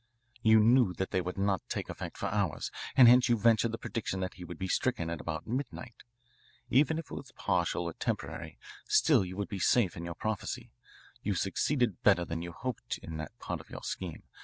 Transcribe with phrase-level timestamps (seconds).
[0.41, 3.77] "You knew that they would not take effect for hours, and hence you ventured the
[3.77, 6.01] prediction that he would be stricken at about midnight.
[6.71, 10.71] Even if it was partial or temporary, still you would be safe in your prophecy.
[11.21, 14.23] You succeeded better than you hoped in that part of your scheme.